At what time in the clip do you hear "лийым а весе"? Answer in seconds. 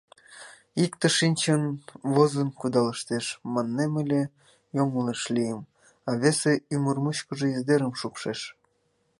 5.35-6.53